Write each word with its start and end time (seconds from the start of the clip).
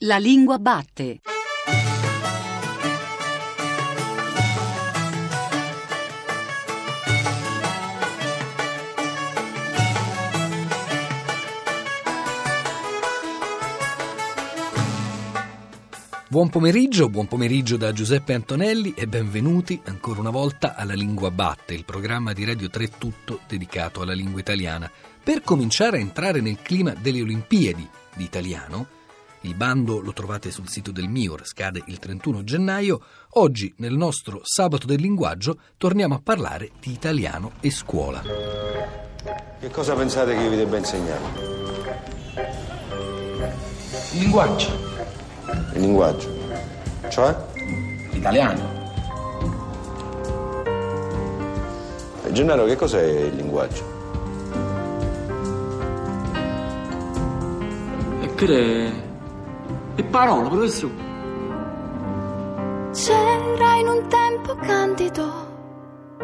La 0.00 0.18
lingua 0.18 0.58
batte. 0.58 1.20
Buon 16.28 16.50
pomeriggio, 16.50 17.08
buon 17.08 17.26
pomeriggio 17.26 17.78
da 17.78 17.92
Giuseppe 17.92 18.34
Antonelli 18.34 18.92
e 18.94 19.06
benvenuti 19.06 19.80
ancora 19.86 20.20
una 20.20 20.28
volta 20.28 20.74
alla 20.74 20.92
Lingua 20.92 21.30
Batte, 21.30 21.72
il 21.72 21.86
programma 21.86 22.34
di 22.34 22.44
Radio 22.44 22.68
3 22.68 22.90
tutto 22.98 23.40
dedicato 23.48 24.02
alla 24.02 24.12
lingua 24.12 24.40
italiana. 24.40 24.90
Per 25.24 25.40
cominciare 25.40 25.96
a 25.96 26.00
entrare 26.00 26.42
nel 26.42 26.60
clima 26.60 26.92
delle 26.92 27.22
Olimpiadi 27.22 27.88
di 28.14 28.24
italiano, 28.24 28.95
il 29.46 29.54
bando 29.54 30.00
lo 30.00 30.12
trovate 30.12 30.50
sul 30.50 30.68
sito 30.68 30.90
del 30.90 31.08
MIUR, 31.08 31.46
scade 31.46 31.82
il 31.86 31.98
31 31.98 32.42
gennaio. 32.42 33.00
Oggi, 33.34 33.72
nel 33.78 33.94
nostro 33.94 34.40
Sabato 34.42 34.86
del 34.86 35.00
Linguaggio, 35.00 35.58
torniamo 35.78 36.14
a 36.14 36.20
parlare 36.22 36.72
di 36.80 36.90
italiano 36.90 37.52
e 37.60 37.70
scuola. 37.70 38.22
Che 39.58 39.70
cosa 39.70 39.94
pensate 39.94 40.34
che 40.34 40.42
io 40.42 40.50
vi 40.50 40.56
debba 40.56 40.76
insegnare? 40.76 41.24
Il 44.12 44.20
linguaggio, 44.20 44.70
Il 45.74 45.80
linguaggio. 45.80 46.34
Cioè? 47.08 47.54
l'italiano. 48.16 48.74
Eh, 52.24 52.32
Gennaro, 52.32 52.64
che 52.64 52.76
cos'è 52.76 53.02
il 53.02 53.36
linguaggio? 53.36 53.94
E 58.22 58.34
che 58.34 58.46
le... 58.46 59.05
E 59.98 60.04
parola, 60.04 60.48
professore. 60.50 60.92
C'era 62.92 63.74
in 63.76 63.88
un 63.88 64.06
tempo 64.08 64.54
candido, 64.56 65.24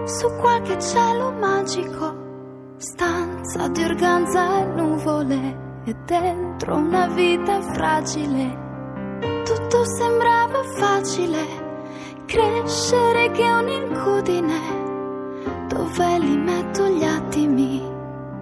su 0.04 0.28
qualche 0.40 0.78
cielo 0.78 1.32
magico, 1.32 2.14
stanza 2.76 3.68
di 3.68 3.82
organza 3.82 4.58
e 4.58 4.64
nuvole, 4.66 5.80
e 5.84 5.96
dentro 6.04 6.76
una 6.76 7.06
vita 7.08 7.62
fragile. 7.72 8.60
Tutto 9.42 9.84
sembrava 9.86 10.62
facile, 10.76 11.46
crescere 12.26 13.30
che 13.30 13.50
un'incudine. 13.50 14.80
Dove 15.68 16.18
li 16.18 16.36
metto 16.36 16.88
gli 16.88 17.04
attimi, 17.04 17.82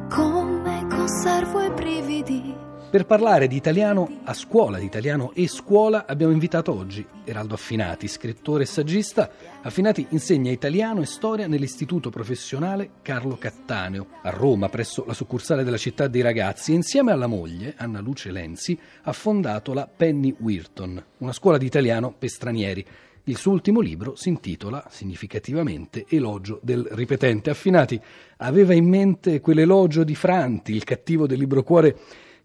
come 0.09 0.87
conservo 0.89 1.61
i 1.63 1.71
brividi. 1.71 2.69
Per 2.91 3.07
parlare 3.07 3.47
di 3.47 3.55
italiano 3.55 4.19
a 4.25 4.35
scuola, 4.35 4.77
di 4.77 4.85
italiano 4.85 5.31
e 5.33 5.47
scuola, 5.47 6.07
abbiamo 6.07 6.33
invitato 6.33 6.77
oggi 6.77 7.07
Eraldo 7.23 7.55
Affinati, 7.55 8.09
scrittore 8.09 8.65
e 8.65 8.67
saggista. 8.67 9.31
Affinati 9.63 10.09
insegna 10.09 10.51
italiano 10.51 11.01
e 11.01 11.07
storia 11.07 11.47
nell'Istituto 11.47 12.11
Professionale 12.11 12.95
Carlo 13.03 13.37
Cattaneo, 13.37 14.09
a 14.23 14.31
Roma, 14.31 14.69
presso 14.69 15.05
la 15.07 15.15
succursale 15.15 15.63
della 15.63 15.77
città 15.77 16.09
dei 16.09 16.21
ragazzi, 16.21 16.73
insieme 16.73 17.13
alla 17.13 17.29
moglie, 17.29 17.75
Anna 17.77 18.01
Luce 18.01 18.33
Lenzi, 18.33 18.77
ha 19.03 19.13
fondato 19.13 19.73
la 19.73 19.87
Penny 19.87 20.35
Weirton, 20.37 21.01
una 21.19 21.33
scuola 21.33 21.59
di 21.59 21.67
italiano 21.67 22.13
per 22.19 22.29
stranieri. 22.29 22.85
Il 23.23 23.37
suo 23.37 23.53
ultimo 23.53 23.79
libro 23.79 24.17
si 24.17 24.31
intitola 24.31 24.85
significativamente 24.91 26.07
Elogio 26.09 26.59
del 26.61 26.89
ripetente. 26.91 27.51
Affinati 27.51 28.01
aveva 28.39 28.75
in 28.75 28.89
mente 28.89 29.41
quell'elogio 29.41 30.03
di 30.03 30.17
Franti, 30.17 30.75
il 30.75 30.83
cattivo 30.83 31.29
del 31.29 31.39
libro 31.39 31.63
cuore 31.63 31.97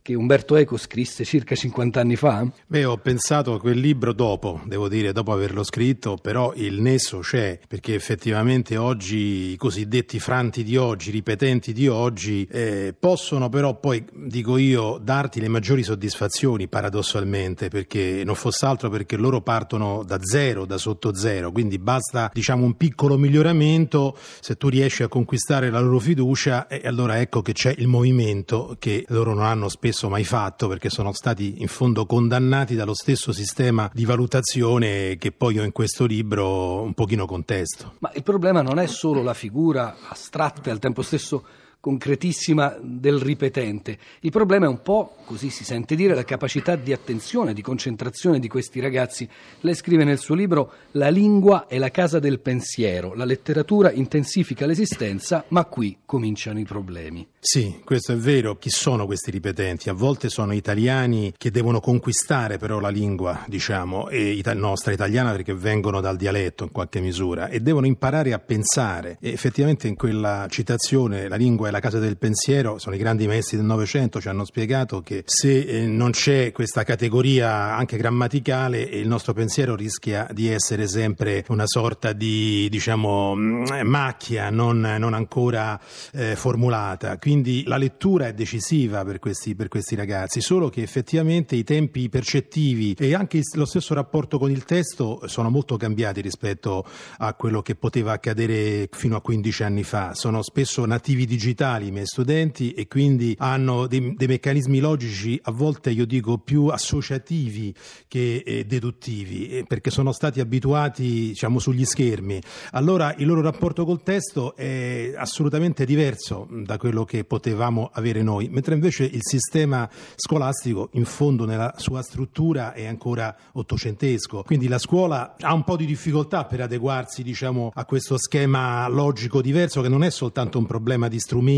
che 0.06 0.14
Umberto 0.14 0.56
Eco 0.56 0.78
scrisse 0.78 1.26
circa 1.26 1.56
50 1.56 2.00
anni 2.00 2.16
fa? 2.16 2.48
Beh, 2.68 2.86
ho 2.86 2.98
pensato 2.98 3.56
a 3.56 3.60
quel 3.60 3.80
libro 3.80 4.14
dopo, 4.14 4.62
devo 4.68 4.88
dire, 4.88 5.12
dopo 5.12 5.32
averlo 5.32 5.64
scritto, 5.64 6.16
però 6.22 6.54
il 6.54 6.80
nesso 6.80 7.22
c'è, 7.22 7.58
perché 7.68 7.96
effettivamente 7.96 8.78
oggi 8.78 9.54
i 9.54 9.56
cosiddetti 9.56 10.20
franti 10.20 10.64
di 10.64 10.78
oggi, 10.78 11.10
ripetenti 11.10 11.74
di 11.74 11.88
oggi, 11.88 12.48
eh, 12.52 12.94
possono 12.94 13.50
però 13.50 13.80
poi, 13.80 14.06
dico 14.14 14.58
io, 14.58 15.00
darti 15.02 15.40
le 15.40 15.48
maggiori 15.48 15.82
soddisfazioni, 15.82 16.68
paradossalmente, 16.68 17.70
perché 17.70 18.22
non 18.24 18.36
fosse 18.36 18.68
altro 18.68 18.92
perché 18.92 19.18
loro 19.18 19.42
partono 19.42 20.04
da 20.06 20.20
zero, 20.22 20.66
da 20.66 20.78
sotto 20.78 21.16
zero, 21.16 21.52
quindi 21.52 21.80
basta, 21.80 22.30
diciamo, 22.32 22.64
un 22.64 22.78
piccolo 22.78 23.18
miglioramento, 23.18 24.16
se 24.40 24.56
tu 24.56 24.70
riesci 24.70 25.02
a 25.02 25.08
conquistare 25.08 25.72
la 25.72 25.80
loro 25.80 25.98
fiducia, 25.98 26.68
e 26.68 26.82
allora 26.86 27.20
ecco 27.20 27.42
che 27.42 27.54
c'è 27.54 27.74
il 27.76 27.88
movimento 27.88 28.76
che 28.78 29.04
loro 29.08 29.34
non 29.34 29.46
hanno 29.46 29.68
spesso 29.68 29.94
mai 30.10 30.24
fatto 30.24 30.68
perché 30.68 30.90
sono 30.90 31.14
stati 31.14 31.62
in 31.62 31.68
fondo 31.68 32.06
condannati 32.06 32.76
dallo 32.76 32.94
stesso 32.94 33.32
sistema 33.32 33.90
di 33.94 34.06
valutazione 34.06 35.18
che 35.18 35.32
poi 35.32 35.56
io 35.56 35.64
in 35.64 35.72
questo 35.72 36.06
libro 36.06 36.82
un 36.82 36.94
pochino 36.94 37.26
contesto. 37.26 37.94
Ma 38.00 38.12
il 38.14 38.24
problema 38.24 38.62
non 38.62 38.80
è 38.80 38.88
solo 38.88 39.24
la 39.24 39.34
figura 39.34 39.96
astratta 40.10 40.70
e 40.70 40.72
al 40.72 40.80
tempo 40.80 41.02
stesso 41.02 41.44
concretissima 41.86 42.76
del 42.82 43.20
ripetente. 43.20 44.00
Il 44.22 44.32
problema 44.32 44.66
è 44.66 44.68
un 44.68 44.82
po', 44.82 45.18
così 45.24 45.52
si 45.52 45.64
sente 45.64 45.94
dire, 45.94 46.16
la 46.16 46.24
capacità 46.24 46.76
di 46.76 46.92
attenzione, 46.92 47.54
di 47.54 47.62
concentrazione 47.62 48.40
di 48.40 48.48
questi 48.48 48.80
ragazzi. 48.80 49.30
Lei 49.60 49.76
scrive 49.76 50.04
nel 50.04 50.18
suo 50.18 50.34
libro 50.34 50.72
La 50.94 51.10
lingua 51.10 51.68
è 51.68 51.78
la 51.78 51.92
casa 51.92 52.18
del 52.18 52.40
pensiero, 52.40 53.14
la 53.14 53.24
letteratura 53.24 53.92
intensifica 53.92 54.66
l'esistenza, 54.66 55.46
ma 55.50 55.66
qui 55.66 56.00
cominciano 56.06 56.58
i 56.58 56.64
problemi. 56.64 57.28
Sì, 57.48 57.80
questo 57.84 58.14
è 58.14 58.16
vero. 58.16 58.58
Chi 58.58 58.72
sono 58.72 59.06
questi 59.06 59.30
ripetenti? 59.30 59.90
A 59.90 59.94
volte 59.94 60.30
sono 60.30 60.52
italiani 60.54 61.32
che 61.38 61.52
devono 61.52 61.80
conquistare 61.80 62.58
però 62.58 62.80
la 62.80 62.90
lingua, 62.90 63.46
diciamo, 63.48 64.10
ita- 64.10 64.56
nostra 64.56 64.92
italiana 64.92 65.30
perché 65.30 65.54
vengono 65.54 66.02
dal 66.02 66.18
dialetto 66.18 66.64
in 66.64 66.72
qualche 66.72 67.00
misura 67.00 67.50
e 67.50 67.60
devono 67.60 67.86
imparare 67.86 68.34
a 68.34 68.40
pensare. 68.40 69.20
E 69.22 69.30
effettivamente 69.30 69.88
in 69.88 69.96
quella 69.96 70.48
citazione 70.50 71.28
la 71.28 71.36
lingua 71.36 71.68
è 71.68 71.72
la 71.76 71.82
casa 71.82 72.00
del 72.00 72.18
pensiero, 72.18 72.80
sono 72.80 72.96
i 72.96 72.98
grandi 72.98 73.28
maestri 73.28 73.58
del 73.58 73.66
Novecento, 73.66 74.22
ci 74.22 74.30
hanno 74.30 74.46
spiegato 74.46 75.02
che 75.02 75.24
se 75.26 75.60
eh, 75.60 75.86
non 75.86 76.12
c'è 76.12 76.54
questa 76.54 76.84
categoria 76.84 77.76
anche 77.76 77.98
grammaticale, 77.98 78.80
il 78.82 79.10
nostro 79.10 79.34
pensiero 79.34 79.76
rischia 79.76 80.26
di 80.32 80.48
essere 80.48 80.88
sempre 80.88 81.44
una 81.50 81.68
sorta 81.68 82.14
di, 82.14 82.70
diciamo, 82.70 83.36
mh, 83.36 83.82
macchia 83.84 84.50
non, 84.50 84.80
non 84.80 85.14
ancora 85.14 85.78
eh, 86.14 86.38
formulata. 86.38 87.18
Quindi 87.18 87.64
la 87.66 87.76
lettura 87.76 88.28
è 88.28 88.34
decisiva 88.34 89.04
per 89.04 89.20
questi, 89.20 89.54
per 89.54 89.68
questi 89.68 89.96
ragazzi, 89.96 90.40
solo 90.40 90.70
che 90.70 90.82
effettivamente 90.82 91.58
i 91.58 91.66
tempi 91.66 92.08
percettivi 92.08 92.96
e 92.98 93.14
anche 93.14 93.42
lo 93.56 93.66
stesso 93.66 93.94
rapporto 93.94 94.38
con 94.38 94.50
il 94.50 94.64
testo 94.64 95.24
sono 95.26 95.50
molto 95.50 95.76
cambiati 95.76 96.22
rispetto 96.22 96.86
a 97.18 97.34
quello 97.34 97.62
che 97.62 97.76
poteva 97.76 98.14
accadere 98.14 98.88
fino 98.90 99.18
a 99.18 99.22
15 99.22 99.64
anni 99.64 99.84
fa. 99.84 100.14
Sono 100.14 100.42
spesso 100.42 100.86
nativi 100.86 101.26
digitali 101.26 101.64
i 101.66 101.92
miei 101.92 102.06
studenti 102.06 102.72
e 102.72 102.88
quindi 102.88 103.36
hanno 103.40 103.88
dei, 103.88 104.14
dei 104.16 104.28
meccanismi 104.28 104.80
logici 104.80 105.40
a 105.44 105.52
volte 105.52 105.90
io 105.90 106.06
dico 106.06 106.38
più 106.38 106.68
associativi 106.68 107.74
che 108.08 108.44
eh, 108.46 108.66
deduttivi 108.66 109.50
eh, 109.50 109.64
perché 109.68 109.90
sono 109.90 110.12
stati 110.12 110.40
abituati 110.40 111.04
diciamo 111.30 111.60
sugli 111.60 111.84
schermi. 111.86 112.40
Allora 112.72 113.14
il 113.18 113.26
loro 113.26 113.42
rapporto 113.42 113.84
col 113.84 114.04
testo 114.04 114.56
è 114.56 115.14
assolutamente 115.18 115.86
diverso 115.86 116.48
da 116.52 116.78
quello 116.78 117.04
che 117.04 117.24
potevamo 117.24 117.90
avere 117.92 118.22
noi, 118.22 118.48
mentre 118.50 118.76
invece 118.76 119.04
il 119.04 119.22
sistema 119.24 119.90
scolastico 120.16 120.90
in 120.94 121.06
fondo 121.06 121.46
nella 121.46 121.74
sua 121.78 122.04
struttura 122.04 122.74
è 122.74 122.86
ancora 122.86 123.36
ottocentesco. 123.54 124.44
Quindi 124.44 124.68
la 124.68 124.78
scuola 124.78 125.36
ha 125.40 125.54
un 125.54 125.64
po' 125.64 125.76
di 125.76 125.86
difficoltà 125.86 126.46
per 126.46 126.62
adeguarsi 126.62 127.24
diciamo 127.24 127.72
a 127.74 127.86
questo 127.86 128.18
schema 128.18 128.88
logico 128.88 129.42
diverso 129.42 129.82
che 129.82 129.90
non 129.90 130.04
è 130.04 130.12
soltanto 130.12 130.60
un 130.60 130.66
problema 130.66 131.08
di 131.08 131.20
strumenti 131.20 131.54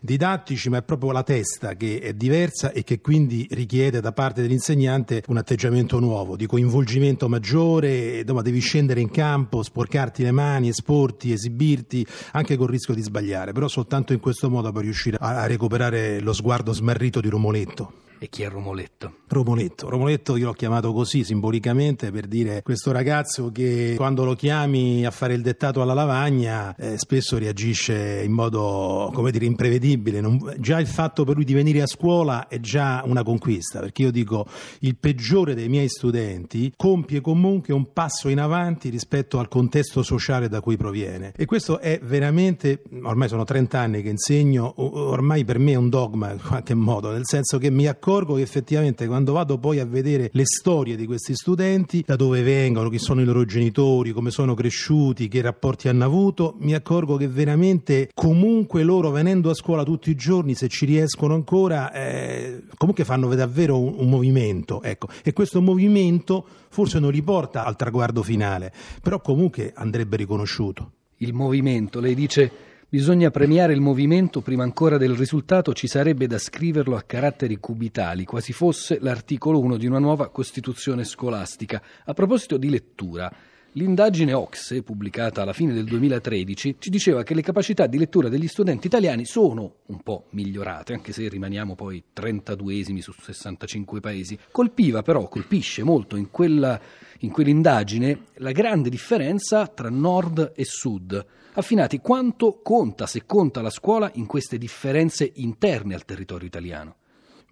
didattici, 0.00 0.68
ma 0.68 0.78
è 0.78 0.82
proprio 0.82 1.12
la 1.12 1.22
testa 1.22 1.74
che 1.74 2.00
è 2.00 2.12
diversa 2.12 2.72
e 2.72 2.84
che 2.84 3.00
quindi 3.00 3.46
richiede 3.50 4.00
da 4.00 4.12
parte 4.12 4.42
dell'insegnante 4.42 5.22
un 5.28 5.36
atteggiamento 5.36 5.98
nuovo, 5.98 6.36
di 6.36 6.46
coinvolgimento 6.46 7.28
maggiore, 7.28 8.20
insomma, 8.20 8.42
devi 8.42 8.60
scendere 8.60 9.00
in 9.00 9.10
campo, 9.10 9.62
sporcarti 9.62 10.22
le 10.22 10.32
mani, 10.32 10.68
esporti, 10.68 11.32
esibirti, 11.32 12.06
anche 12.32 12.56
col 12.56 12.68
rischio 12.68 12.94
di 12.94 13.02
sbagliare, 13.02 13.52
però 13.52 13.68
soltanto 13.68 14.12
in 14.12 14.20
questo 14.20 14.50
modo 14.50 14.70
puoi 14.70 14.84
riuscire 14.84 15.16
a 15.20 15.46
recuperare 15.46 16.20
lo 16.20 16.32
sguardo 16.32 16.72
smarrito 16.72 17.20
di 17.20 17.28
Romoletto. 17.28 18.02
E 18.18 18.28
chi 18.28 18.42
è 18.42 18.48
Romoletto? 18.48 19.12
Romoletto. 19.28 19.88
Romoletto 19.88 20.36
io 20.36 20.46
l'ho 20.46 20.52
chiamato 20.52 20.92
così 20.92 21.24
simbolicamente 21.24 22.10
per 22.10 22.26
dire 22.26 22.62
questo 22.62 22.92
ragazzo 22.92 23.50
che 23.50 23.94
quando 23.96 24.24
lo 24.24 24.34
chiami 24.34 25.04
a 25.04 25.10
fare 25.10 25.34
il 25.34 25.42
dettato 25.42 25.82
alla 25.82 25.92
lavagna 25.92 26.74
eh, 26.76 26.96
spesso 26.96 27.36
reagisce 27.36 28.22
in 28.24 28.32
modo, 28.32 29.10
come 29.12 29.30
dire, 29.30 29.44
imprevedibile. 29.44 30.20
Non- 30.20 30.54
già 30.58 30.78
il 30.78 30.86
fatto 30.86 31.24
per 31.24 31.34
lui 31.34 31.44
di 31.44 31.52
venire 31.52 31.82
a 31.82 31.86
scuola 31.86 32.48
è 32.48 32.60
già 32.60 33.02
una 33.04 33.22
conquista, 33.22 33.80
perché 33.80 34.02
io 34.02 34.10
dico 34.10 34.46
il 34.80 34.96
peggiore 34.96 35.54
dei 35.54 35.68
miei 35.68 35.88
studenti 35.88 36.72
compie 36.76 37.20
comunque 37.20 37.74
un 37.74 37.92
passo 37.92 38.28
in 38.28 38.38
avanti 38.38 38.88
rispetto 38.88 39.38
al 39.38 39.48
contesto 39.48 40.02
sociale 40.02 40.48
da 40.48 40.60
cui 40.60 40.76
proviene. 40.76 41.32
E 41.36 41.44
questo 41.44 41.78
è 41.78 42.00
veramente, 42.02 42.82
ormai 43.02 43.28
sono 43.28 43.44
30 43.44 43.78
anni 43.78 44.02
che 44.02 44.08
insegno, 44.08 44.72
ormai 44.76 45.44
per 45.44 45.58
me 45.58 45.72
è 45.72 45.76
un 45.76 45.88
dogma 45.88 46.32
in 46.32 46.40
qualche 46.40 46.74
modo, 46.74 47.10
nel 47.10 47.26
senso 47.26 47.58
che 47.58 47.70
mi 47.70 47.86
accorgo 47.86 48.12
accorgo 48.14 48.34
che 48.34 48.42
effettivamente 48.42 49.08
quando 49.08 49.32
vado 49.32 49.58
poi 49.58 49.80
a 49.80 49.84
vedere 49.84 50.30
le 50.32 50.44
storie 50.46 50.94
di 50.94 51.04
questi 51.04 51.34
studenti, 51.34 52.04
da 52.06 52.14
dove 52.14 52.42
vengono, 52.42 52.88
chi 52.88 52.98
sono 52.98 53.20
i 53.20 53.24
loro 53.24 53.44
genitori, 53.44 54.12
come 54.12 54.30
sono 54.30 54.54
cresciuti, 54.54 55.26
che 55.26 55.42
rapporti 55.42 55.88
hanno 55.88 56.04
avuto, 56.04 56.54
mi 56.58 56.74
accorgo 56.74 57.16
che 57.16 57.26
veramente 57.26 58.10
comunque 58.14 58.84
loro 58.84 59.10
venendo 59.10 59.50
a 59.50 59.54
scuola 59.54 59.82
tutti 59.82 60.10
i 60.10 60.14
giorni, 60.14 60.54
se 60.54 60.68
ci 60.68 60.86
riescono 60.86 61.34
ancora, 61.34 61.90
eh, 61.92 62.62
comunque 62.76 63.04
fanno 63.04 63.34
davvero 63.34 63.80
un, 63.80 63.94
un 63.96 64.08
movimento. 64.08 64.80
Ecco. 64.82 65.08
E 65.24 65.32
questo 65.32 65.60
movimento 65.60 66.46
forse 66.68 67.00
non 67.00 67.10
li 67.10 67.22
porta 67.22 67.64
al 67.64 67.74
traguardo 67.74 68.22
finale, 68.22 68.72
però 69.02 69.20
comunque 69.20 69.72
andrebbe 69.74 70.16
riconosciuto. 70.16 70.92
Il 71.18 71.32
movimento, 71.32 71.98
lei 71.98 72.14
dice 72.14 72.50
Bisogna 72.94 73.32
premiare 73.32 73.72
il 73.72 73.80
movimento 73.80 74.40
prima 74.40 74.62
ancora 74.62 74.98
del 74.98 75.16
risultato, 75.16 75.72
ci 75.72 75.88
sarebbe 75.88 76.28
da 76.28 76.38
scriverlo 76.38 76.94
a 76.94 77.02
caratteri 77.02 77.56
cubitali, 77.56 78.24
quasi 78.24 78.52
fosse 78.52 78.98
l'articolo 79.00 79.58
1 79.58 79.76
di 79.76 79.88
una 79.88 79.98
nuova 79.98 80.28
Costituzione 80.28 81.02
scolastica. 81.02 81.82
A 82.04 82.12
proposito 82.12 82.56
di 82.56 82.70
lettura, 82.70 83.28
L'indagine 83.76 84.32
Ocse, 84.34 84.84
pubblicata 84.84 85.42
alla 85.42 85.52
fine 85.52 85.72
del 85.72 85.82
2013, 85.82 86.76
ci 86.78 86.90
diceva 86.90 87.24
che 87.24 87.34
le 87.34 87.42
capacità 87.42 87.88
di 87.88 87.98
lettura 87.98 88.28
degli 88.28 88.46
studenti 88.46 88.86
italiani 88.86 89.24
sono 89.24 89.78
un 89.86 90.00
po' 90.00 90.26
migliorate, 90.30 90.92
anche 90.92 91.10
se 91.10 91.28
rimaniamo 91.28 91.74
poi 91.74 92.00
32esimi 92.14 93.00
su 93.00 93.12
65 93.12 93.98
paesi. 93.98 94.38
Colpiva 94.52 95.02
però, 95.02 95.26
colpisce 95.26 95.82
molto 95.82 96.14
in, 96.14 96.30
quella, 96.30 96.80
in 97.20 97.32
quell'indagine 97.32 98.26
la 98.34 98.52
grande 98.52 98.90
differenza 98.90 99.66
tra 99.66 99.90
nord 99.90 100.52
e 100.54 100.64
sud. 100.64 101.26
Affinati, 101.54 101.98
quanto 101.98 102.60
conta, 102.62 103.06
se 103.06 103.26
conta 103.26 103.60
la 103.60 103.70
scuola, 103.70 104.08
in 104.14 104.26
queste 104.26 104.56
differenze 104.56 105.28
interne 105.34 105.94
al 105.94 106.04
territorio 106.04 106.46
italiano? 106.46 106.98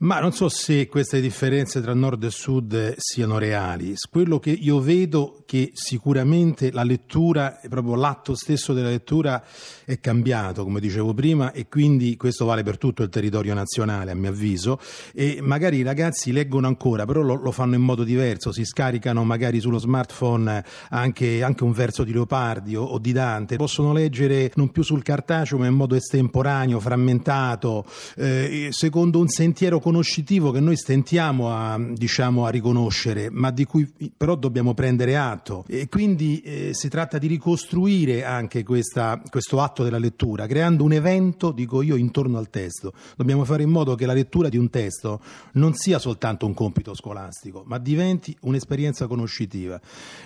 Ma 0.03 0.19
non 0.19 0.33
so 0.33 0.49
se 0.49 0.89
queste 0.89 1.21
differenze 1.21 1.81
tra 1.81 1.95
nord 1.95 2.25
e 2.25 2.31
sud 2.31 2.95
siano 2.97 3.39
reali. 3.39 3.95
Quello 4.11 4.41
che 4.41 4.51
io 4.51 4.81
vedo 4.81 5.39
è 5.39 5.43
che 5.53 5.71
sicuramente 5.75 6.73
la 6.73 6.83
lettura, 6.83 7.61
proprio 7.69 7.95
l'atto 7.95 8.35
stesso 8.35 8.73
della 8.73 8.89
lettura 8.89 9.45
è 9.85 10.01
cambiato, 10.01 10.65
come 10.65 10.81
dicevo 10.81 11.13
prima, 11.13 11.53
e 11.53 11.69
quindi 11.69 12.17
questo 12.17 12.47
vale 12.47 12.63
per 12.63 12.79
tutto 12.79 13.03
il 13.03 13.11
territorio 13.11 13.53
nazionale, 13.53 14.11
a 14.11 14.15
mio 14.15 14.31
avviso, 14.31 14.81
e 15.13 15.41
magari 15.43 15.77
i 15.77 15.83
ragazzi 15.83 16.33
leggono 16.33 16.67
ancora, 16.67 17.05
però 17.05 17.21
lo, 17.21 17.35
lo 17.35 17.53
fanno 17.53 17.75
in 17.75 17.83
modo 17.83 18.03
diverso, 18.03 18.51
si 18.51 18.65
scaricano 18.65 19.23
magari 19.25 19.61
sullo 19.61 19.77
smartphone 19.77 20.65
anche, 20.89 21.43
anche 21.43 21.65
un 21.65 21.73
verso 21.73 22.03
di 22.03 22.13
Leopardi 22.13 22.75
o, 22.75 22.83
o, 22.83 22.99
di 22.99 23.13
Dante, 23.13 23.57
possono 23.57 23.93
leggere 23.93 24.51
non 24.55 24.71
più 24.71 24.83
sul 24.83 25.03
cartaceo 25.03 25.59
ma 25.59 25.67
in 25.67 25.75
modo 25.75 25.95
estemporaneo, 25.95 26.81
frammentato, 26.81 27.85
eh, 28.17 28.69
secondo 28.71 29.21
un 29.21 29.29
sentiero 29.29 29.79
conoscitivo 29.93 30.51
che 30.53 30.61
noi 30.61 30.77
stentiamo 30.77 31.51
a, 31.55 31.79
diciamo, 31.79 32.47
a 32.47 32.49
riconoscere, 32.49 33.29
ma 33.31 33.51
di 33.51 33.67
cui 33.67 33.93
però 34.17 34.37
dobbiamo 34.37 34.73
prendere 34.73 35.19
atto. 35.19 35.65
E 35.69 35.87
quindi 35.91 36.41
eh, 36.41 36.71
si 36.73 36.89
tratta 36.89 37.19
di 37.19 37.27
ricostruire 37.27 38.25
anche 38.25 38.63
questa, 38.63 39.21
questo 39.29 39.61
atto 39.61 39.85
della 39.85 39.99
lettura, 39.99 40.47
creando 40.47 40.83
un 40.83 40.95
evento, 40.95 41.53
dico 41.53 41.83
io, 41.83 41.97
intorno 41.97 42.39
al 42.39 42.49
testo. 42.49 42.95
Dobbiamo 43.17 43.45
fare 43.45 43.65
in 43.65 43.69
modo 43.69 43.95
che 43.95 44.07
la 44.07 44.15
lettura 44.15 44.49
di 44.49 44.57
un 44.57 44.71
testo 44.71 45.21
non 45.53 45.75
sia 45.75 45.99
soltanto 45.99 46.47
un 46.47 46.55
compito 46.55 46.95
scolastico, 46.95 47.63
ma 47.67 47.77
diventi 47.77 48.35
un'esperienza 48.41 49.07
conoscitiva. 49.07 49.79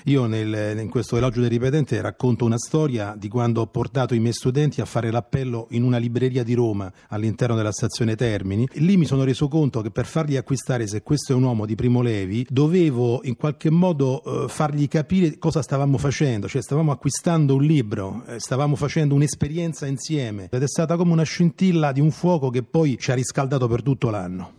Io 0.04 0.26
nel, 0.26 0.78
in 0.78 0.88
questo 0.88 1.16
elogio 1.16 1.40
del 1.40 1.50
ripetente 1.50 2.00
racconto 2.00 2.44
una 2.44 2.58
storia 2.58 3.16
di 3.18 3.26
quando 3.26 3.62
ho 3.62 3.66
portato 3.66 4.14
i 4.14 4.20
miei 4.20 4.32
studenti 4.32 4.80
a 4.80 4.84
fare 4.84 5.10
l'appello 5.10 5.66
in 5.70 5.82
una 5.82 5.98
libreria 5.98 6.44
di 6.44 6.54
Roma 6.54 6.92
all'interno 7.08 7.56
della 7.56 7.72
stazione 7.72 8.14
Termini. 8.14 8.68
Lì 8.74 8.96
mi 8.96 9.06
sono 9.06 9.24
reso 9.24 9.48
conto 9.48 9.54
conto 9.56 9.80
che 9.80 9.90
per 9.90 10.04
fargli 10.04 10.36
acquistare 10.36 10.86
se 10.86 11.00
questo 11.00 11.32
è 11.32 11.34
un 11.34 11.44
uomo 11.44 11.64
di 11.64 11.74
Primo 11.74 12.02
Levi, 12.02 12.46
dovevo 12.46 13.20
in 13.22 13.36
qualche 13.36 13.70
modo 13.70 14.22
eh, 14.22 14.48
fargli 14.50 14.86
capire 14.86 15.38
cosa 15.38 15.62
stavamo 15.62 15.96
facendo, 15.96 16.46
cioè 16.46 16.60
stavamo 16.60 16.92
acquistando 16.92 17.54
un 17.54 17.62
libro, 17.62 18.22
eh, 18.26 18.38
stavamo 18.38 18.76
facendo 18.76 19.14
un'esperienza 19.14 19.86
insieme 19.86 20.50
ed 20.50 20.62
è 20.62 20.68
stata 20.68 20.96
come 20.96 21.12
una 21.12 21.22
scintilla 21.22 21.92
di 21.92 22.00
un 22.00 22.10
fuoco 22.10 22.50
che 22.50 22.62
poi 22.64 22.98
ci 22.98 23.10
ha 23.10 23.14
riscaldato 23.14 23.66
per 23.66 23.80
tutto 23.82 24.10
l'anno. 24.10 24.52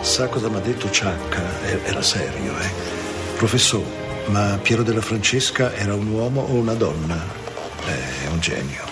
Sa 0.00 0.26
cosa 0.26 0.48
mi 0.48 0.56
ha 0.56 0.60
detto 0.60 0.90
Ciacca? 0.90 1.62
Era 1.84 2.02
serio, 2.02 2.58
eh? 2.58 2.70
Professore, 3.36 3.86
ma 4.30 4.58
Piero 4.60 4.82
della 4.82 5.00
Francesca 5.00 5.72
era 5.74 5.94
un 5.94 6.08
uomo 6.08 6.40
o 6.40 6.54
una 6.54 6.74
donna? 6.74 7.22
Eh, 7.86 8.24
è 8.24 8.28
un 8.32 8.40
genio. 8.40 8.91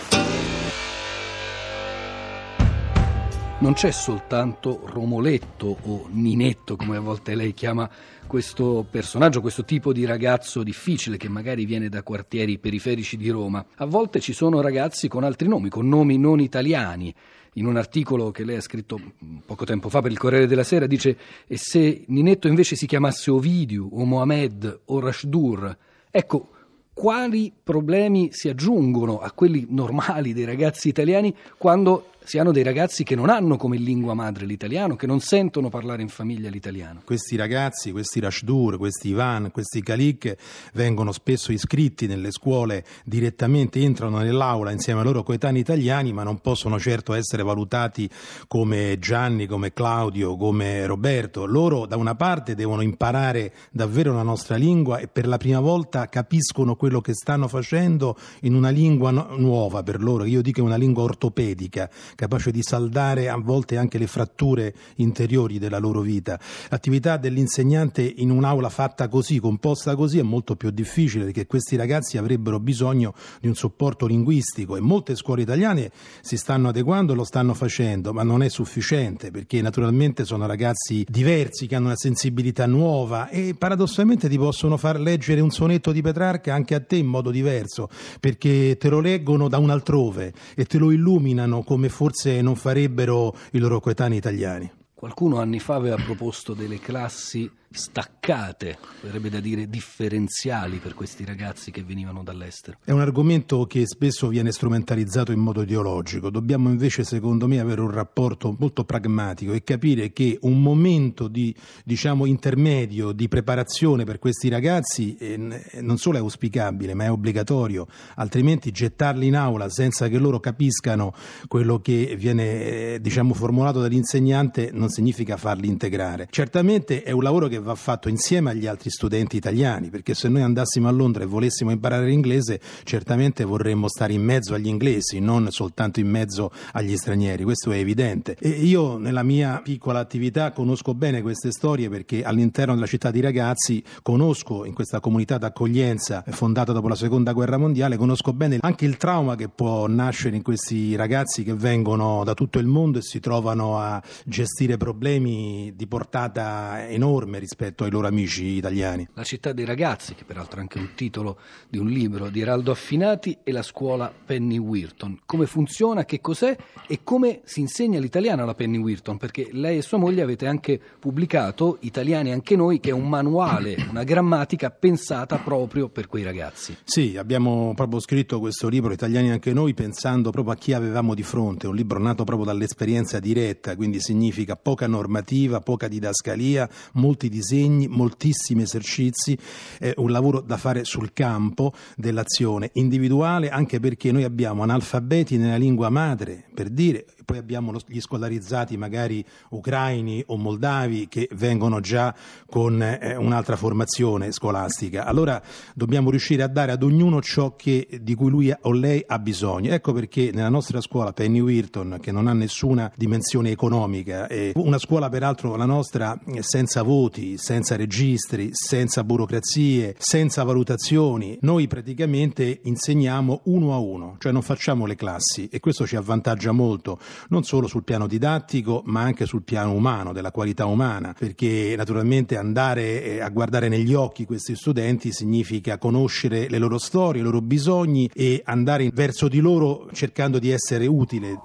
Non 3.61 3.75
c'è 3.75 3.91
soltanto 3.91 4.81
Romoletto 4.87 5.77
o 5.83 6.09
Ninetto, 6.11 6.77
come 6.77 6.97
a 6.97 7.01
volte 7.01 7.35
lei 7.35 7.53
chiama 7.53 7.89
questo 8.27 8.87
personaggio, 8.91 9.43
questo 9.43 9.65
tipo 9.65 9.93
di 9.93 10.07
ragazzo 10.07 10.62
difficile 10.62 11.19
che 11.19 11.29
magari 11.29 11.67
viene 11.67 11.91
da 11.91 12.03
quartieri 12.03 12.59
periferici 12.59 13.19
di 13.19 13.29
Roma. 13.29 13.65
A 13.77 13.85
volte 13.85 14.21
ci 14.21 14.33
sono 14.33 14.62
ragazzi 14.62 15.09
con 15.09 15.25
altri 15.25 15.47
nomi, 15.47 15.69
con 15.69 15.89
nomi 15.89 16.17
non 16.17 16.41
italiani. 16.41 17.15
In 17.55 17.67
un 17.67 17.77
articolo 17.77 18.31
che 18.31 18.45
lei 18.45 18.57
ha 18.57 18.62
scritto 18.62 18.99
poco 19.45 19.67
tempo 19.67 19.91
fa 19.91 20.01
per 20.01 20.11
il 20.11 20.19
Corriere 20.19 20.47
della 20.47 20.65
Sera 20.65 20.87
dice 20.87 21.17
e 21.47 21.59
se 21.59 22.05
Ninetto 22.07 22.49
invece 22.49 22.77
si 22.77 22.87
chiamasse 22.87 23.31
Ovidio 23.31 23.87
o 23.91 24.05
Mohamed 24.05 24.81
o 24.87 25.01
Rashdur? 25.01 25.77
Ecco, 26.11 26.49
quali 26.95 27.53
problemi 27.62 28.29
si 28.33 28.49
aggiungono 28.49 29.21
a 29.21 29.33
quelli 29.33 29.67
normali 29.69 30.33
dei 30.33 30.45
ragazzi 30.45 30.89
italiani 30.89 31.35
quando 31.57 32.11
si 32.31 32.38
hanno 32.38 32.53
dei 32.53 32.62
ragazzi 32.62 33.03
che 33.03 33.17
non 33.17 33.29
hanno 33.29 33.56
come 33.56 33.77
lingua 33.77 34.15
madre 34.15 34.47
l'italiano, 34.47 34.94
che 34.94 35.09
non 35.09 35.19
sentono 35.19 35.69
parlare 35.69 36.00
in 36.00 36.09
famiglia 36.09 36.49
l'italiano. 36.49 37.03
Questi 37.05 37.35
ragazzi, 37.35 37.91
questi 37.91 38.21
Rashdur, 38.21 38.79
questi 38.79 39.09
Ivan, 39.09 39.50
questi 39.50 39.82
Kalik 39.82 40.37
vengono 40.75 41.11
spesso 41.11 41.50
iscritti 41.50 42.06
nelle 42.06 42.31
scuole 42.31 42.85
direttamente, 43.05 43.81
entrano 43.81 44.19
nell'aula 44.19 44.71
insieme 44.71 45.00
ai 45.00 45.06
loro 45.06 45.25
coetanei 45.25 45.61
italiani, 45.61 46.12
ma 46.12 46.23
non 46.23 46.38
possono 46.38 46.79
certo 46.79 47.15
essere 47.15 47.43
valutati 47.43 48.09
come 48.47 48.97
Gianni, 49.00 49.49
come 49.49 49.73
Claudio, 49.73 50.37
come 50.37 50.87
Roberto. 50.87 51.47
Loro 51.47 51.85
da 51.85 51.97
una 51.97 52.15
parte 52.15 52.55
devono 52.55 52.83
imparare 52.83 53.53
davvero 53.73 54.15
la 54.15 54.23
nostra 54.23 54.55
lingua 54.55 54.99
e 54.99 55.09
per 55.09 55.26
la 55.26 55.37
prima 55.37 55.59
volta 55.59 56.09
capiscono 56.09 56.76
quello 56.76 57.00
che 57.00 57.12
stanno 57.12 57.49
facendo 57.49 58.17
in 58.43 58.55
una 58.55 58.71
lingua 58.71 59.11
no- 59.11 59.35
nuova 59.37 59.83
per 59.83 60.00
loro, 60.00 60.25
io 60.26 60.43
dico 60.43 60.62
una 60.62 60.76
lingua 60.76 61.03
ortopedica 61.03 61.91
capace 62.21 62.51
di 62.51 62.63
saldare 62.63 63.31
a 63.31 63.39
volte 63.39 63.79
anche 63.79 63.97
le 63.97 64.07
fratture 64.07 64.75
interiori 64.97 65.59
della 65.59 65.79
loro 65.79 66.03
vita. 66.03 66.39
L'attività 66.69 67.17
dell'insegnante 67.17 68.03
in 68.03 68.31
un'aula 68.31 68.69
fatta 68.69 69.09
così, 69.09 69.39
composta 69.39 69.97
così, 69.97 70.19
è 70.19 70.23
molto 70.23 70.55
più 70.55 70.69
difficile 70.69 71.25
perché 71.25 71.47
questi 71.47 71.77
ragazzi 71.77 72.19
avrebbero 72.19 72.61
bisogno 72.61 73.15
di 73.41 73.49
un 73.49 73.55
supporto 73.55 74.05
linguistico 74.05 74.77
e 74.77 74.81
molte 74.81 75.17
scuole 75.17 75.41
italiane 75.41 75.91
si 76.21 76.37
stanno 76.37 76.69
adeguando 76.69 77.15
e 77.15 77.17
lo 77.17 77.25
stanno 77.25 77.55
facendo, 77.55 78.12
ma 78.12 78.23
non 78.23 78.43
è 78.43 78.50
sufficiente 78.50 79.31
perché 79.31 79.62
naturalmente 79.62 80.27
sono 80.27 80.45
ragazzi 80.45 81.07
diversi 81.09 81.67
che 81.67 81.75
hanno 81.75 81.87
una 81.87 81.97
sensibilità 81.97 82.67
nuova 82.67 83.31
e 83.31 83.55
paradossalmente 83.57 84.29
ti 84.29 84.37
possono 84.37 84.77
far 84.77 85.00
leggere 85.00 85.41
un 85.41 85.50
sonetto 85.50 85.91
di 85.91 86.03
Petrarca 86.03 86.53
anche 86.53 86.75
a 86.75 86.81
te 86.81 86.97
in 86.97 87.07
modo 87.07 87.31
diverso 87.31 87.89
perché 88.21 88.77
te 88.79 88.91
lo 88.91 89.00
leggono 89.00 89.49
da 89.49 89.57
un 89.57 89.71
altrove 89.71 90.35
e 90.55 90.67
te 90.67 90.77
lo 90.77 90.91
illuminano 90.91 91.62
come 91.62 91.89
forse 92.00 92.40
non 92.40 92.57
farebbero 92.57 93.37
i 93.52 93.59
loro 93.59 93.78
coetanei 93.78 94.16
italiani. 94.16 94.73
Qualcuno 94.95 95.38
anni 95.38 95.59
fa 95.59 95.75
aveva 95.75 95.97
proposto 95.97 96.54
delle 96.54 96.78
classi 96.78 97.50
staccate, 97.73 98.79
verrebbe 99.00 99.31
da 99.31 99.39
dire 99.39 99.69
differenziali 99.69 100.79
per 100.79 100.95
questi 100.95 101.25
ragazzi 101.25 101.71
che 101.71 101.85
venivano 101.85 102.25
dall'estero. 102.25 102.79
È 102.85 102.91
un 102.91 103.00
argomento 103.00 103.65
che 103.67 103.87
spesso 103.87 104.27
viene 104.27 104.50
strumentalizzato 104.50 105.31
in 105.31 105.39
modo 105.39 105.62
ideologico. 105.62 106.31
Dobbiamo 106.31 106.69
invece, 106.69 107.05
secondo 107.05 107.47
me, 107.47 107.61
avere 107.61 107.81
un 107.81 107.93
rapporto 107.93 108.57
molto 108.59 108.85
pragmatico 108.85 109.53
e 109.53 109.62
capire 109.62 110.12
che 110.12 110.39
un 110.43 110.61
momento 110.61 111.29
di 111.29 111.55
diciamo, 111.85 112.27
intermedio 112.27 113.12
di 113.12 113.29
preparazione 113.29 114.03
per 114.03 114.19
questi 114.19 114.49
ragazzi 114.49 115.17
eh, 115.17 115.37
non 115.81 115.97
solo 115.97 116.17
è 116.17 116.21
auspicabile, 116.21 116.95
ma 116.95 117.05
è 117.05 117.11
obbligatorio, 117.11 117.87
altrimenti 118.17 118.73
gettarli 118.73 119.29
in 119.29 119.37
aula 119.37 119.71
senza 119.71 120.09
che 120.09 120.19
loro 120.19 120.41
capiscano 120.41 121.15
quello 121.47 121.79
che 121.79 122.17
viene 122.19 122.95
eh, 122.95 122.99
diciamo, 123.00 123.33
formulato 123.33 123.81
dall'insegnante 123.81 124.71
non 124.73 124.89
significa 124.89 125.37
farli 125.37 125.69
integrare. 125.69 126.27
Certamente 126.31 127.05
è 127.05 127.12
un 127.12 127.23
lavoro 127.23 127.47
che 127.47 127.59
va 127.61 127.75
fatto 127.75 128.09
insieme 128.09 128.50
agli 128.50 128.67
altri 128.67 128.90
studenti 128.90 129.37
italiani, 129.37 129.90
perché 129.90 130.14
se 130.14 130.29
noi 130.29 130.43
andassimo 130.43 130.88
a 130.88 130.90
Londra 130.90 131.23
e 131.23 131.26
volessimo 131.26 131.71
imparare 131.71 132.07
l'inglese, 132.07 132.61
certamente 132.85 133.45
vorremmo 133.45 133.88
stare 133.88 134.12
in 134.12 134.23
mezzo 134.23 134.55
agli 134.55 134.67
inglesi, 134.67 135.21
non 135.21 135.50
soltanto 135.50 136.00
in 136.00 136.09
mezzo 136.09 136.50
agli 136.73 136.97
stranieri, 136.97 137.45
questo 137.45 137.73
è 137.73 137.79
evidente. 137.79 138.37
E 138.38 138.49
io 138.49 138.97
nella 138.97 139.23
mia 139.23 139.61
piccola 139.62 139.99
attività 139.99 140.52
conosco 140.52 140.95
bene 140.95 141.23
queste 141.23 141.50
storie 141.50 141.88
perché 141.88 142.23
all'interno 142.23 142.75
della 142.75 142.87
città 142.87 143.11
di 143.11 143.21
ragazzi 143.21 143.83
conosco 144.02 144.64
in 144.64 144.75
questa 144.75 145.00
comunità 145.00 145.38
d'accoglienza 145.38 146.25
fondata 146.29 146.73
dopo 146.73 146.88
la 146.88 146.95
seconda 146.95 147.33
guerra 147.33 147.59
mondiale, 147.59 147.97
conosco 147.97 148.33
bene 148.33 148.59
anche 148.61 148.85
il 148.85 148.97
trauma 148.97 149.37
che 149.37 149.49
può 149.49 149.87
nascere 149.87 150.37
in 150.37 150.43
questi 150.43 150.97
ragazzi 150.97 151.43
che 151.43 151.55
vengono 151.55 152.23
da 152.25 152.35
tutto 152.35 152.59
il 152.59 152.67
mondo 152.67 152.99
e 152.99 153.02
si 153.02 153.21
trovano 153.21 153.79
a 153.79 154.02
gestire 154.25 154.76
problemi 154.76 155.73
di 155.75 155.87
portata 155.87 156.88
enorme 156.88 157.38
rispetto 157.50 157.83
ai 157.83 157.90
loro 157.90 158.07
amici 158.07 158.45
italiani. 158.45 159.09
La 159.14 159.25
città 159.25 159.52
dei 159.52 159.64
ragazzi, 159.64 160.14
che 160.14 160.23
peraltro 160.25 160.59
è 160.59 160.61
anche 160.61 160.78
un 160.78 160.90
titolo 160.95 161.38
di 161.69 161.78
un 161.78 161.88
libro 161.88 162.28
di 162.28 162.40
Eraldo 162.40 162.71
Affinati, 162.71 163.38
e 163.42 163.50
la 163.50 163.62
scuola 163.62 164.12
Penny 164.25 164.57
Wirton. 164.57 165.19
Come 165.26 165.47
funziona, 165.47 166.04
che 166.04 166.21
cos'è 166.21 166.57
e 166.87 167.00
come 167.02 167.40
si 167.45 167.59
insegna 167.59 167.99
l'italiano 167.99 168.42
alla 168.42 168.54
Penny 168.54 168.78
Wirton? 168.78 169.16
Perché 169.16 169.49
lei 169.50 169.78
e 169.78 169.83
sua 169.83 169.99
moglie 169.99 170.23
avete 170.23 170.47
anche 170.47 170.80
pubblicato 171.00 171.78
Italiani 171.80 172.30
anche 172.30 172.54
noi, 172.54 172.78
che 172.78 172.90
è 172.90 172.92
un 172.92 173.09
manuale, 173.09 173.75
una 173.90 174.04
grammatica 174.04 174.71
pensata 174.71 175.38
proprio 175.38 175.88
per 175.88 176.07
quei 176.07 176.23
ragazzi. 176.23 176.76
Sì, 176.85 177.16
abbiamo 177.16 177.73
proprio 177.75 177.99
scritto 177.99 178.38
questo 178.38 178.69
libro 178.69 178.92
Italiani 178.92 179.33
anche 179.33 179.52
noi 179.52 179.75
pensando 179.75 180.30
proprio 180.30 180.54
a 180.54 180.57
chi 180.57 180.73
avevamo 180.73 181.14
di 181.14 181.25
fronte, 181.25 181.66
un 181.66 181.75
libro 181.75 181.99
nato 181.99 182.23
proprio 182.23 182.47
dall'esperienza 182.47 183.19
diretta, 183.19 183.75
quindi 183.75 184.00
significa 184.00 184.54
poca 184.54 184.87
normativa, 184.87 185.59
poca 185.61 185.88
didascalia, 185.88 186.69
molti 186.92 187.28
disegni, 187.40 187.88
moltissimi 187.88 188.62
esercizi, 188.62 189.37
eh, 189.78 189.94
un 189.97 190.11
lavoro 190.11 190.40
da 190.40 190.56
fare 190.56 190.85
sul 190.85 191.12
campo 191.12 191.73
dell'azione 191.97 192.70
individuale, 192.75 193.49
anche 193.50 193.80
perché 193.80 194.12
noi 194.12 194.25
abbiamo 194.25 194.62
analfabeti 194.62 195.37
nella 195.37 195.56
lingua 195.56 195.88
madre, 195.88 196.44
per 196.54 196.68
dire, 196.68 197.06
poi 197.31 197.39
abbiamo 197.39 197.73
gli 197.87 198.01
scolarizzati 198.01 198.77
magari 198.77 199.25
ucraini 199.51 200.21
o 200.27 200.37
moldavi 200.37 201.07
che 201.07 201.29
vengono 201.35 201.79
già 201.79 202.13
con 202.47 202.83
eh, 202.83 203.15
un'altra 203.15 203.55
formazione 203.55 204.33
scolastica. 204.33 205.05
Allora 205.05 205.41
dobbiamo 205.73 206.11
riuscire 206.11 206.43
a 206.43 206.49
dare 206.49 206.73
ad 206.73 206.83
ognuno 206.83 207.23
ciò 207.23 207.55
che, 207.55 208.01
di 208.03 208.17
cui 208.17 208.31
lui 208.31 208.53
o 208.63 208.73
lei 208.73 209.05
ha 209.07 209.21
bisogno. 209.21 209.73
Ecco 209.73 209.93
perché 209.93 210.33
nella 210.35 210.49
nostra 210.49 210.81
scuola 210.81 211.13
Penny 211.13 211.39
Wirton, 211.39 211.99
che 212.01 212.11
non 212.11 212.27
ha 212.27 212.33
nessuna 212.33 212.91
dimensione 212.97 213.53
economica, 213.53 214.27
una 214.55 214.79
scuola 214.79 215.09
peraltro 215.09 215.55
la 215.55 215.67
nostra 215.67 216.19
senza 216.41 216.83
voti, 216.83 217.39
senza 217.39 217.77
registri, 217.77 218.49
senza 218.53 219.05
burocrazie, 219.05 219.95
senza 219.99 220.43
valutazioni, 220.43 221.39
noi 221.43 221.69
praticamente 221.69 222.59
insegniamo 222.65 223.43
uno 223.45 223.73
a 223.73 223.79
uno, 223.79 224.17
cioè 224.19 224.33
non 224.33 224.43
facciamo 224.43 224.85
le 224.85 224.97
classi 224.97 225.49
e 225.49 225.61
questo 225.61 225.87
ci 225.87 225.95
avvantaggia 225.95 226.51
molto 226.51 226.99
non 227.29 227.45
solo 227.45 227.67
sul 227.67 227.85
piano 227.85 228.07
didattico 228.07 228.83
ma 228.87 229.03
anche 229.03 229.27
sul 229.27 229.43
piano 229.43 229.73
umano, 229.73 230.12
della 230.12 230.31
qualità 230.31 230.67
umana, 230.67 231.15
perché 231.17 231.75
naturalmente 231.77 232.37
andare 232.37 233.03
eh, 233.03 233.21
a 233.21 233.29
guardare 233.29 233.69
negli 233.69 233.95
occhi 233.95 234.25
questi 234.25 234.57
studenti 234.57 235.12
significa 235.12 235.79
conoscere 235.79 236.49
le 236.49 236.59
loro 236.59 236.79
storie, 236.79 237.21
i 237.21 237.25
loro 237.25 237.41
bisogni 237.41 238.11
e 238.12 238.43
andare 238.45 238.91
verso 238.93 239.29
di 239.29 239.41
loro 239.41 239.89
cercando 239.93 240.39
di 240.39 240.50
essere 240.50 240.87
utile. 240.87 241.41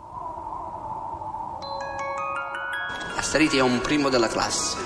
Astariti 3.15 3.58
è 3.58 3.62
un 3.62 3.79
primo 3.82 4.10
della 4.10 4.27
classe. 4.27 4.77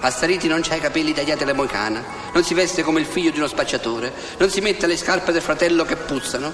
Astariti 0.00 0.48
non 0.48 0.62
ha 0.68 0.74
i 0.74 0.80
capelli 0.80 1.12
tagliati 1.12 1.42
alla 1.42 1.54
moicana, 1.54 2.02
non 2.32 2.42
si 2.42 2.54
veste 2.54 2.82
come 2.82 3.00
il 3.00 3.06
figlio 3.06 3.30
di 3.30 3.38
uno 3.38 3.48
spacciatore, 3.48 4.12
non 4.38 4.48
si 4.48 4.60
mette 4.60 4.86
le 4.86 4.96
scarpe 4.96 5.30
del 5.30 5.42
fratello 5.42 5.84
che 5.84 5.96
puzzano. 5.96 6.50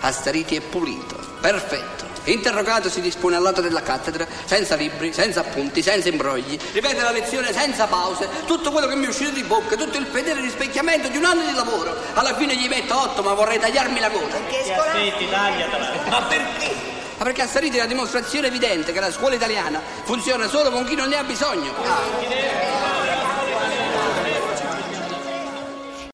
Astariti 0.00 0.56
è 0.56 0.60
pulito, 0.60 1.16
perfetto. 1.40 2.07
Interrogato 2.30 2.90
si 2.90 3.00
dispone 3.00 3.36
all'atto 3.36 3.60
della 3.60 3.82
cattedra, 3.82 4.26
senza 4.44 4.74
libri, 4.74 5.12
senza 5.12 5.40
appunti, 5.40 5.82
senza 5.82 6.08
imbrogli, 6.08 6.58
ripete 6.72 7.00
la 7.00 7.10
lezione 7.10 7.52
senza 7.52 7.86
pause, 7.86 8.28
tutto 8.46 8.70
quello 8.70 8.86
che 8.86 8.96
mi 8.96 9.06
è 9.06 9.08
uscito 9.08 9.30
di 9.30 9.42
bocca, 9.42 9.76
tutto 9.76 9.96
il 9.96 10.06
fedele 10.06 10.40
rispecchiamento 10.40 11.08
di 11.08 11.16
un 11.16 11.24
anno 11.24 11.42
di 11.44 11.54
lavoro. 11.54 11.96
Alla 12.14 12.34
fine 12.34 12.54
gli 12.54 12.68
metto 12.68 13.00
otto, 13.00 13.22
ma 13.22 13.32
vorrei 13.32 13.58
tagliarmi 13.58 13.98
la 13.98 14.10
coda. 14.10 14.36
Che 14.46 14.74
aspetti, 14.74 15.28
tagliatela. 15.28 15.92
Ma 16.08 16.22
perché? 16.22 16.96
Ma 17.16 17.24
perché 17.24 17.42
a 17.42 17.48
Sariti 17.48 17.76
è 17.76 17.80
la 17.80 17.86
dimostrazione 17.86 18.46
evidente 18.46 18.92
che 18.92 19.00
la 19.00 19.10
scuola 19.10 19.34
italiana 19.34 19.80
funziona 20.04 20.46
solo 20.46 20.70
con 20.70 20.84
chi 20.84 20.94
non 20.94 21.08
ne 21.08 21.16
ha 21.16 21.24
bisogno. 21.24 21.74
Ah. 21.82 22.77